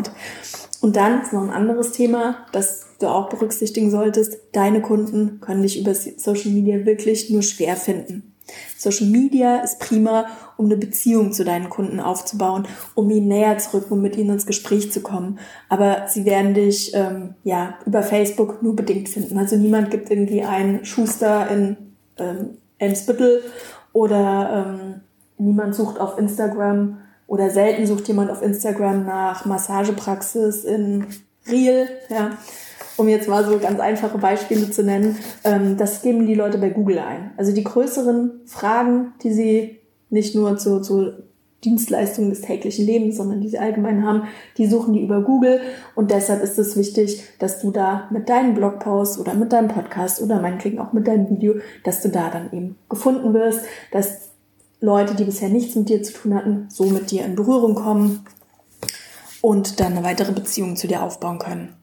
[0.81, 4.37] Und dann ist noch ein anderes Thema, das du auch berücksichtigen solltest.
[4.51, 8.33] Deine Kunden können dich über Social Media wirklich nur schwer finden.
[8.77, 10.25] Social Media ist prima,
[10.57, 14.31] um eine Beziehung zu deinen Kunden aufzubauen, um ihnen näher zu rücken, um mit ihnen
[14.31, 15.39] ins Gespräch zu kommen.
[15.69, 19.37] Aber sie werden dich ähm, ja über Facebook nur bedingt finden.
[19.37, 21.77] Also niemand gibt irgendwie einen Schuster in
[22.17, 23.43] ähm, Elmsbüttel
[23.93, 25.01] oder ähm,
[25.37, 31.07] niemand sucht auf Instagram oder selten sucht jemand auf Instagram nach Massagepraxis in
[31.49, 31.87] Riel.
[32.09, 32.31] Ja
[32.97, 36.69] um jetzt mal so ganz einfache Beispiele zu nennen, ähm, das geben die Leute bei
[36.69, 37.31] Google ein.
[37.37, 41.13] Also die größeren Fragen, die sie nicht nur zu, zu
[41.63, 44.23] Dienstleistungen des täglichen Lebens, sondern die sie allgemein haben,
[44.57, 45.61] die suchen die über Google.
[45.95, 50.21] Und deshalb ist es wichtig, dass du da mit deinen Blogposts oder mit deinem Podcast
[50.21, 54.32] oder meinetwegen auch mit deinem Video, dass du da dann eben gefunden wirst, dass
[54.83, 58.25] Leute, die bisher nichts mit dir zu tun hatten, so mit dir in Berührung kommen
[59.39, 61.73] und dann eine weitere Beziehung zu dir aufbauen können.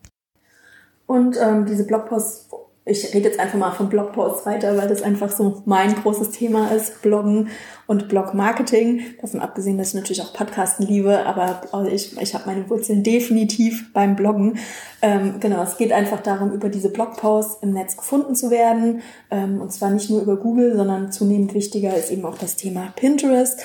[1.06, 2.50] Und ähm, diese Blogposts,
[2.90, 6.72] ich rede jetzt einfach mal von Blogposts weiter, weil das einfach so mein großes Thema
[6.72, 7.48] ist, Bloggen
[7.86, 9.02] und Blogmarketing.
[9.20, 13.92] Davon abgesehen, dass ich natürlich auch Podcasten liebe, aber ich, ich habe meine Wurzeln definitiv
[13.92, 14.58] beim Bloggen.
[15.02, 19.02] Ähm, genau, es geht einfach darum, über diese Blogposts im Netz gefunden zu werden.
[19.30, 22.92] Ähm, und zwar nicht nur über Google, sondern zunehmend wichtiger ist eben auch das Thema
[22.96, 23.60] Pinterest.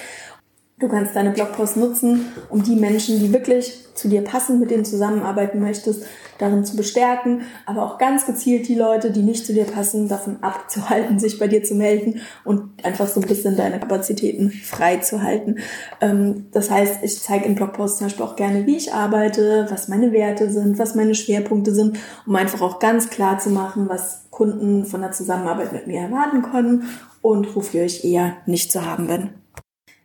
[0.77, 4.83] Du kannst deine Blogposts nutzen, um die Menschen, die wirklich zu dir passen, mit denen
[4.83, 6.05] zusammenarbeiten möchtest,
[6.37, 10.43] darin zu bestärken, aber auch ganz gezielt die Leute, die nicht zu dir passen, davon
[10.43, 15.23] abzuhalten, sich bei dir zu melden und einfach so ein bisschen deine Kapazitäten frei zu
[15.23, 15.59] halten.
[16.01, 19.87] Ähm, das heißt, ich zeige in Blogposts zum Beispiel auch gerne, wie ich arbeite, was
[19.87, 24.25] meine Werte sind, was meine Schwerpunkte sind, um einfach auch ganz klar zu machen, was
[24.29, 26.89] Kunden von der Zusammenarbeit mit mir erwarten können
[27.21, 29.44] und wofür ich eher nicht zu haben bin.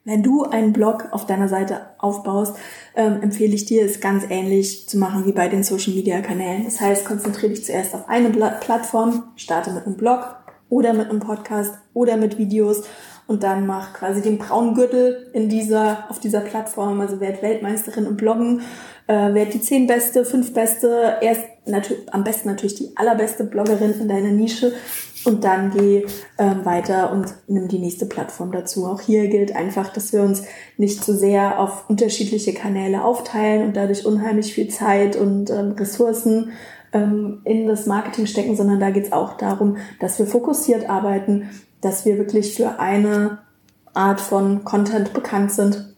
[0.04, 2.56] Wenn du einen Blog auf deiner Seite aufbaust,
[2.96, 6.64] ähm, empfehle ich dir, es ganz ähnlich zu machen wie bei den Social Media Kanälen.
[6.64, 10.36] Das heißt, konzentriere dich zuerst auf eine Plattform, starte mit einem Blog
[10.70, 12.82] oder mit einem Podcast oder mit Videos
[13.26, 18.06] und dann mach quasi den braunen Gürtel in dieser, auf dieser Plattform, also werd Weltmeisterin
[18.06, 18.62] im Bloggen,
[19.06, 24.00] äh, werd die zehn beste, fünf beste, erst natürlich, am besten natürlich die allerbeste Bloggerin
[24.00, 24.72] in deiner Nische
[25.24, 26.06] und dann geh
[26.38, 28.86] ähm, weiter und nimm die nächste Plattform dazu.
[28.86, 30.42] Auch hier gilt einfach, dass wir uns
[30.76, 36.52] nicht zu sehr auf unterschiedliche Kanäle aufteilen und dadurch unheimlich viel Zeit und ähm, Ressourcen
[36.92, 41.50] ähm, in das Marketing stecken, sondern da geht es auch darum, dass wir fokussiert arbeiten,
[41.80, 43.38] dass wir wirklich für eine
[43.92, 45.94] Art von Content bekannt sind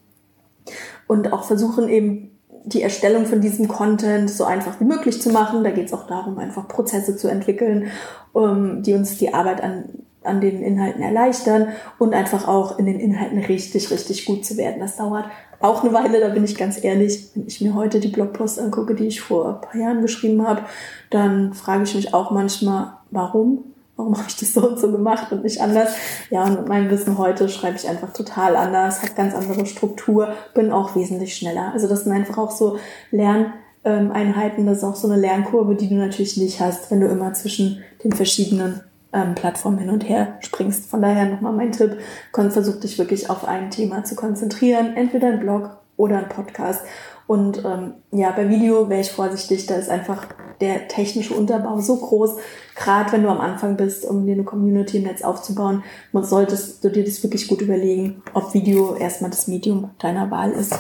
[1.07, 2.32] und auch versuchen eben
[2.65, 5.65] die Erstellung von diesem Content so einfach wie möglich zu machen.
[5.65, 7.89] Da geht es auch darum, einfach Prozesse zu entwickeln,
[8.33, 9.85] um, die uns die Arbeit an
[10.25, 14.81] an den Inhalten erleichtern und einfach auch in den Inhalten richtig, richtig gut zu werden.
[14.81, 15.27] Das dauert
[15.61, 17.31] auch eine Weile, da bin ich ganz ehrlich.
[17.35, 20.63] Wenn ich mir heute die Blogpost angucke, die ich vor ein paar Jahren geschrieben habe,
[21.11, 23.72] dann frage ich mich auch manchmal, warum?
[24.03, 25.91] Warum habe ich das so und so gemacht und nicht anders?
[26.29, 30.35] Ja, und mit meinem Wissen heute schreibe ich einfach total anders, habe ganz andere Struktur,
[30.55, 31.71] bin auch wesentlich schneller.
[31.73, 32.79] Also das sind einfach auch so
[33.13, 37.33] Lerneinheiten, das ist auch so eine Lernkurve, die du natürlich nicht hast, wenn du immer
[37.35, 38.81] zwischen den verschiedenen
[39.13, 40.91] ähm, Plattformen hin und her springst.
[40.91, 41.99] Von daher nochmal mein Tipp,
[42.33, 46.83] versuch dich wirklich auf ein Thema zu konzentrieren, entweder ein Blog oder ein Podcast.
[47.27, 50.27] Und ähm, ja, bei Video wäre ich vorsichtig, da ist einfach
[50.61, 52.37] der technische Unterbau so groß,
[52.77, 55.83] gerade wenn du am Anfang bist, um dir eine Community im Netz aufzubauen,
[56.13, 60.75] solltest du dir das wirklich gut überlegen, ob Video erstmal das Medium deiner Wahl ist.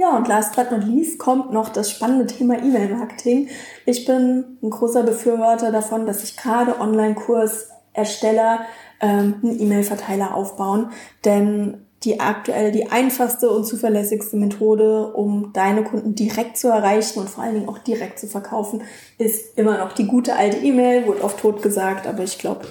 [0.00, 3.50] Ja, und last but not least kommt noch das spannende Thema E-Mail-Marketing.
[3.84, 8.60] Ich bin ein großer Befürworter davon, dass sich gerade Online-Kursersteller
[9.00, 10.90] ähm, einen E-Mail-Verteiler aufbauen,
[11.26, 17.28] denn die aktuell die einfachste und zuverlässigste Methode, um deine Kunden direkt zu erreichen und
[17.28, 18.82] vor allen Dingen auch direkt zu verkaufen,
[19.18, 22.66] ist immer noch die gute alte E-Mail, wurde oft tot gesagt, aber ich glaube,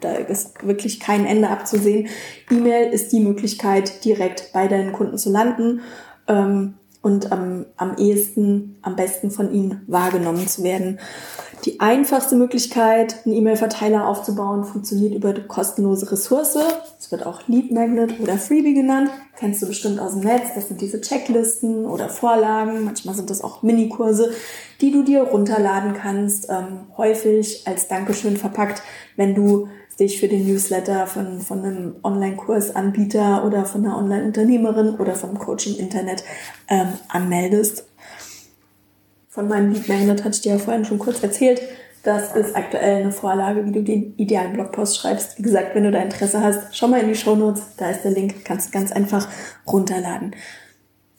[0.00, 2.08] da ist wirklich kein Ende abzusehen.
[2.50, 5.80] E-Mail ist die Möglichkeit, direkt bei deinen Kunden zu landen
[6.26, 6.74] ähm,
[7.04, 10.98] und am, am ehesten, am besten von ihnen wahrgenommen zu werden.
[11.66, 16.56] Die einfachste Möglichkeit, einen E-Mail-Verteiler aufzubauen, funktioniert über eine kostenlose Ressource.
[16.98, 19.10] Es wird auch Lead Magnet oder Freebie genannt.
[19.36, 20.54] Kennst du bestimmt aus dem Netz.
[20.54, 22.84] Das sind diese Checklisten oder Vorlagen.
[22.84, 24.32] Manchmal sind das auch Minikurse,
[24.80, 26.48] die du dir runterladen kannst.
[26.48, 28.82] Ähm, häufig als Dankeschön verpackt,
[29.16, 35.14] wenn du dich für den Newsletter von, von einem Online-Kursanbieter oder von einer Online-Unternehmerin oder
[35.14, 36.24] vom Coach im Internet
[36.68, 37.86] ähm, anmeldest.
[39.28, 41.60] Von meinem Lead Magnet hatte ich dir ja vorhin schon kurz erzählt.
[42.04, 45.38] Das ist aktuell eine Vorlage, wie du den idealen Blogpost schreibst.
[45.38, 47.62] Wie gesagt, wenn du da Interesse hast, schau mal in die Show Notes.
[47.78, 49.26] Da ist der Link, kannst du ganz einfach
[49.66, 50.36] runterladen.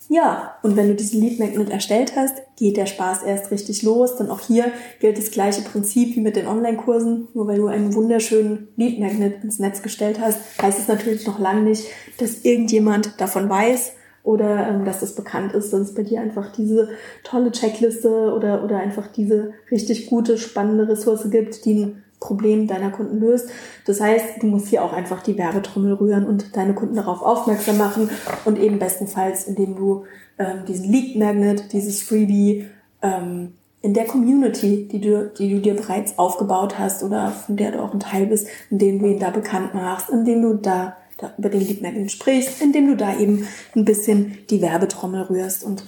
[0.07, 4.17] Ja, und wenn du diesen Lead Magnet erstellt hast, geht der Spaß erst richtig los.
[4.17, 7.29] Denn auch hier gilt das gleiche Prinzip wie mit den Online-Kursen.
[7.33, 11.39] Nur weil du einen wunderschönen Lead Magnet ins Netz gestellt hast, heißt es natürlich noch
[11.39, 11.87] lange nicht,
[12.19, 13.93] dass irgendjemand davon weiß
[14.25, 16.89] oder ähm, dass es bekannt ist, es bei dir einfach diese
[17.23, 22.91] tolle Checkliste oder, oder einfach diese richtig gute, spannende Ressource gibt, die ein Problem deiner
[22.91, 23.49] Kunden löst.
[23.85, 27.77] Das heißt, du musst hier auch einfach die Werbetrommel rühren und deine Kunden darauf aufmerksam
[27.77, 28.09] machen
[28.45, 30.05] und eben bestenfalls, indem du
[30.37, 32.67] ähm, diesen Lead Magnet, dieses Freebie
[33.01, 37.71] ähm, in der Community, die du, die du dir bereits aufgebaut hast oder von der
[37.71, 41.33] du auch ein Teil bist, indem du ihn da bekannt machst, indem du da, da
[41.37, 45.83] über den Lead Magnet sprichst, indem du da eben ein bisschen die Werbetrommel rührst und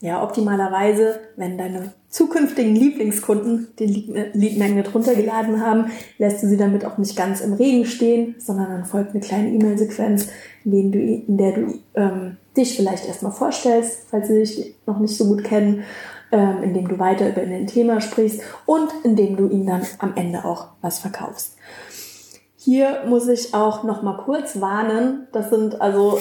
[0.00, 3.88] ja, optimalerweise, wenn deine zukünftigen Lieblingskunden den
[4.34, 8.70] Lead Magnet runtergeladen haben, lässt du sie damit auch nicht ganz im Regen stehen, sondern
[8.70, 10.28] dann folgt eine kleine E-Mail-Sequenz,
[10.64, 15.26] in, in der du ähm, dich vielleicht erstmal vorstellst, falls sie dich noch nicht so
[15.26, 15.84] gut kennen,
[16.32, 20.44] ähm, indem du weiter über ein Thema sprichst und indem du ihnen dann am Ende
[20.44, 21.56] auch was verkaufst.
[22.56, 25.28] Hier muss ich auch noch mal kurz warnen.
[25.32, 26.18] Das sind also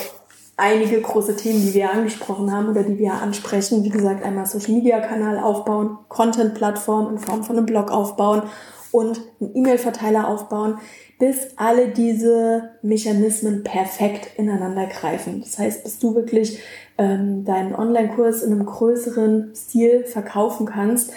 [0.57, 3.83] einige große Themen, die wir angesprochen haben oder die wir ansprechen.
[3.83, 8.43] Wie gesagt, einmal Social Media Kanal aufbauen, Content Plattform in Form von einem Blog aufbauen
[8.91, 10.77] und einen E-Mail-Verteiler aufbauen,
[11.17, 15.41] bis alle diese Mechanismen perfekt ineinander greifen.
[15.41, 16.59] Das heißt, bis du wirklich
[16.99, 21.11] ähm, deinen Online-Kurs in einem größeren Stil verkaufen kannst,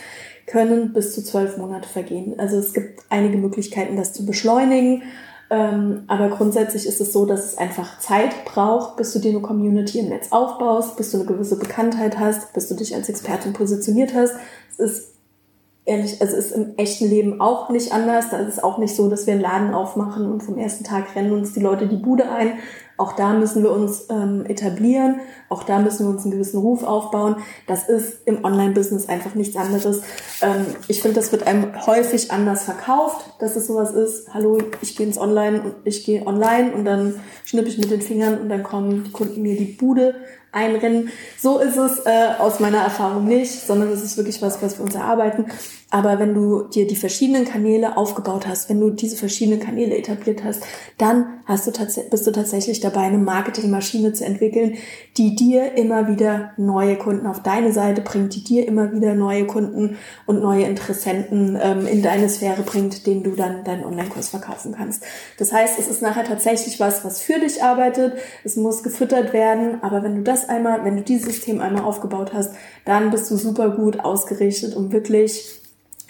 [0.46, 2.38] können bis zu zwölf Monate vergehen.
[2.38, 5.02] Also es gibt einige Möglichkeiten, das zu beschleunigen.
[5.48, 9.40] Ähm, aber grundsätzlich ist es so, dass es einfach Zeit braucht, bis du dir eine
[9.40, 13.52] Community im Netz aufbaust, bis du eine gewisse Bekanntheit hast, bis du dich als Expertin
[13.52, 14.34] positioniert hast.
[14.72, 15.12] Es ist
[15.84, 18.30] ehrlich, also es ist im echten Leben auch nicht anders.
[18.30, 21.14] Da ist es auch nicht so, dass wir einen Laden aufmachen und vom ersten Tag
[21.14, 22.54] rennen uns die Leute die Bude ein.
[22.98, 26.82] Auch da müssen wir uns ähm, etablieren, auch da müssen wir uns einen gewissen Ruf
[26.82, 27.36] aufbauen.
[27.66, 30.02] Das ist im Online-Business einfach nichts anderes.
[30.40, 34.32] Ähm, ich finde, das wird einem häufig anders verkauft, dass es sowas ist.
[34.32, 38.00] Hallo, ich gehe ins Online und ich gehe online und dann schnippe ich mit den
[38.00, 40.14] Fingern und dann kommen die Kunden mir die Bude
[40.52, 41.10] einrennen.
[41.38, 44.84] So ist es äh, aus meiner Erfahrung nicht, sondern es ist wirklich was, was wir
[44.84, 45.46] uns erarbeiten.
[45.96, 50.44] Aber wenn du dir die verschiedenen Kanäle aufgebaut hast, wenn du diese verschiedenen Kanäle etabliert
[50.44, 50.62] hast,
[50.98, 51.72] dann hast du
[52.10, 54.76] bist du tatsächlich dabei, eine Marketingmaschine zu entwickeln,
[55.16, 59.46] die dir immer wieder neue Kunden auf deine Seite bringt, die dir immer wieder neue
[59.46, 64.74] Kunden und neue Interessenten ähm, in deine Sphäre bringt, denen du dann deinen Online-Kurs verkaufen
[64.76, 65.02] kannst.
[65.38, 68.18] Das heißt, es ist nachher tatsächlich was, was für dich arbeitet.
[68.44, 69.82] Es muss gefüttert werden.
[69.82, 72.52] Aber wenn du das einmal, wenn du dieses System einmal aufgebaut hast,
[72.84, 75.62] dann bist du super gut ausgerichtet, um wirklich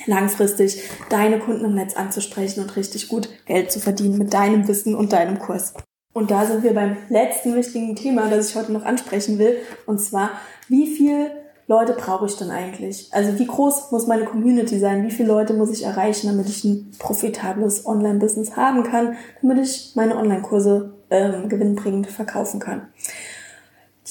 [0.04, 4.94] langfristig deine Kunden im Netz anzusprechen und richtig gut Geld zu verdienen mit deinem Wissen
[4.94, 5.74] und deinem Kurs.
[6.12, 9.58] Und da sind wir beim letzten wichtigen Thema, das ich heute noch ansprechen will.
[9.84, 10.30] Und zwar,
[10.68, 11.30] wie viel
[11.68, 13.08] Leute brauche ich denn eigentlich?
[13.12, 15.04] Also wie groß muss meine Community sein?
[15.04, 19.92] Wie viele Leute muss ich erreichen, damit ich ein profitables Online-Business haben kann, damit ich
[19.94, 22.88] meine Online-Kurse ähm, gewinnbringend verkaufen kann?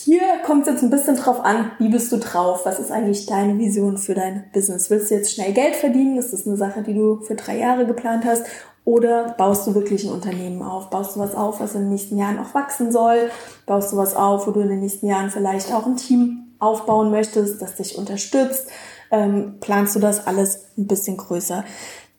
[0.06, 2.64] Hier kommt es jetzt ein bisschen drauf an, wie bist du drauf?
[2.64, 4.92] Was ist eigentlich deine Vision für dein Business?
[4.92, 6.20] Willst du jetzt schnell Geld verdienen?
[6.20, 8.46] Ist das eine Sache, die du für drei Jahre geplant hast?
[8.84, 10.92] Oder baust du wirklich ein Unternehmen auf?
[10.92, 13.32] Baust du was auf, was in den nächsten Jahren auch wachsen soll?
[13.66, 17.10] Baust du was auf, wo du in den nächsten Jahren vielleicht auch ein Team aufbauen
[17.10, 18.70] möchtest, das dich unterstützt,
[19.10, 21.64] ähm, planst du das alles ein bisschen größer.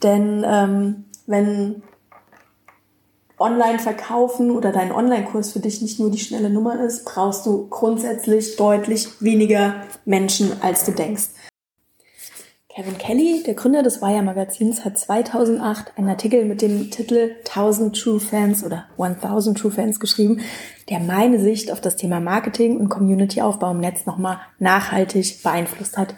[0.02, 1.84] Denn ähm, wenn
[3.38, 7.68] online verkaufen oder dein Online-Kurs für dich nicht nur die schnelle Nummer ist, brauchst du
[7.68, 11.28] grundsätzlich deutlich weniger Menschen, als du denkst.
[12.76, 17.98] Kevin Kelly, der Gründer des Wire Magazins, hat 2008 einen Artikel mit dem Titel 1000
[17.98, 20.42] True Fans oder 1000 True Fans geschrieben,
[20.90, 26.16] der meine Sicht auf das Thema Marketing und Community-Aufbau im Netz nochmal nachhaltig beeinflusst hat.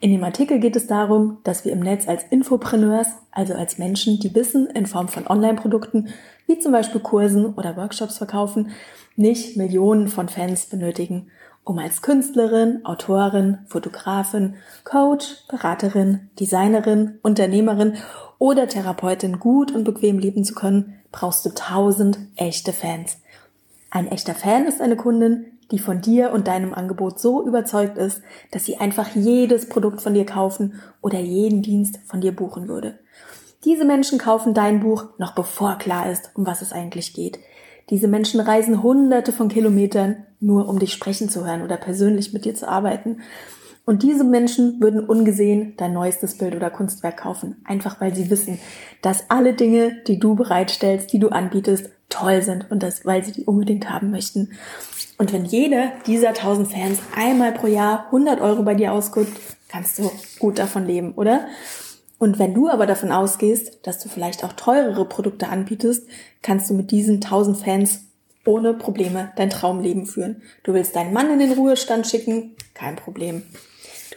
[0.00, 4.18] In dem Artikel geht es darum, dass wir im Netz als Infopreneurs, also als Menschen,
[4.18, 6.08] die Wissen in Form von Online-Produkten,
[6.46, 8.70] wie zum Beispiel Kursen oder Workshops verkaufen,
[9.16, 11.30] nicht Millionen von Fans benötigen
[11.64, 17.94] um als Künstlerin, Autorin, Fotografin, Coach, Beraterin, Designerin, Unternehmerin
[18.38, 23.18] oder Therapeutin gut und bequem leben zu können, brauchst du tausend echte Fans.
[23.90, 28.22] Ein echter Fan ist eine Kundin, die von dir und deinem Angebot so überzeugt ist,
[28.50, 32.98] dass sie einfach jedes Produkt von dir kaufen oder jeden Dienst von dir buchen würde.
[33.64, 37.38] Diese Menschen kaufen dein Buch noch bevor klar ist, um was es eigentlich geht.
[37.90, 42.44] Diese Menschen reisen hunderte von Kilometern, nur um dich sprechen zu hören oder persönlich mit
[42.44, 43.20] dir zu arbeiten.
[43.90, 48.60] Und diese Menschen würden ungesehen dein neuestes Bild oder Kunstwerk kaufen, einfach weil sie wissen,
[49.02, 53.32] dass alle Dinge, die du bereitstellst, die du anbietest, toll sind und das, weil sie
[53.32, 54.52] die unbedingt haben möchten.
[55.18, 59.98] Und wenn jeder dieser 1000 Fans einmal pro Jahr 100 Euro bei dir ausgibt, kannst
[59.98, 61.48] du gut davon leben, oder?
[62.20, 66.06] Und wenn du aber davon ausgehst, dass du vielleicht auch teurere Produkte anbietest,
[66.42, 68.04] kannst du mit diesen 1000 Fans
[68.44, 70.42] ohne Probleme dein Traumleben führen.
[70.62, 72.54] Du willst deinen Mann in den Ruhestand schicken?
[72.74, 73.42] Kein Problem.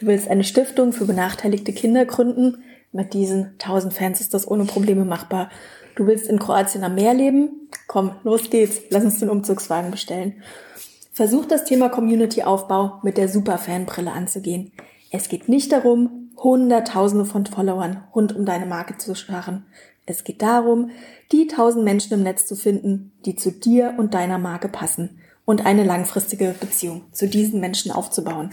[0.00, 2.64] Du willst eine Stiftung für benachteiligte Kinder gründen?
[2.92, 5.50] Mit diesen 1000 Fans ist das ohne Probleme machbar.
[5.94, 7.68] Du willst in Kroatien am Meer leben?
[7.86, 8.82] Komm, los geht's.
[8.90, 10.42] Lass uns den Umzugswagen bestellen.
[11.12, 14.72] Versuch das Thema Community-Aufbau mit der Superfan-Brille anzugehen.
[15.12, 19.64] Es geht nicht darum, Hunderttausende von Followern rund um deine Marke zu scharren.
[20.06, 20.90] Es geht darum,
[21.30, 25.64] die tausend Menschen im Netz zu finden, die zu dir und deiner Marke passen und
[25.64, 28.50] eine langfristige Beziehung zu diesen Menschen aufzubauen,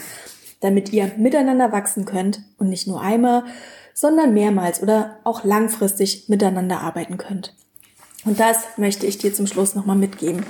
[0.62, 3.43] damit ihr miteinander wachsen könnt und nicht nur einmal,
[3.93, 7.54] sondern mehrmals oder auch langfristig miteinander arbeiten könnt.
[8.24, 10.45] Und das möchte ich dir zum Schluss nochmal mitgeben.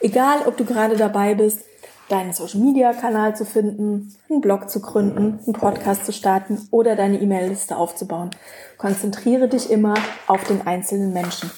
[0.00, 1.64] Egal, ob du gerade dabei bist,
[2.08, 7.76] deinen Social-Media-Kanal zu finden, einen Blog zu gründen, einen Podcast zu starten oder deine E-Mail-Liste
[7.76, 8.30] aufzubauen.
[8.76, 9.94] Konzentriere dich immer
[10.26, 11.50] auf den einzelnen Menschen.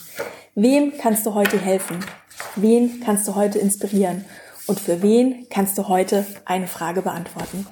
[0.55, 1.99] Wem kannst du heute helfen?
[2.55, 4.25] Wen kannst du heute inspirieren?
[4.67, 7.67] Und für wen kannst du heute eine Frage beantworten?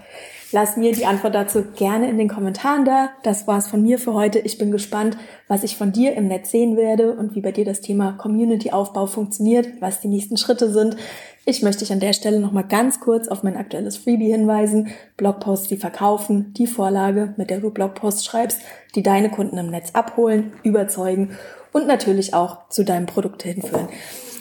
[0.52, 3.10] Lass mir die Antwort dazu gerne in den Kommentaren da.
[3.24, 4.38] Das war's von mir für heute.
[4.38, 5.16] Ich bin gespannt,
[5.48, 9.06] was ich von dir im Netz sehen werde und wie bei dir das Thema Community-Aufbau
[9.06, 10.96] funktioniert, was die nächsten Schritte sind.
[11.44, 14.90] Ich möchte dich an der Stelle nochmal ganz kurz auf mein aktuelles Freebie hinweisen.
[15.16, 18.60] Blogposts, die verkaufen, die Vorlage, mit der du Blogposts schreibst,
[18.94, 21.36] die deine Kunden im Netz abholen, überzeugen
[21.72, 23.88] und natürlich auch zu deinem Produkt hinführen.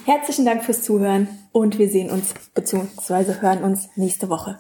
[0.06, 3.39] Herzlichen Dank fürs Zuhören und wir sehen uns bzw.
[3.39, 4.60] hören uns nächste Woche.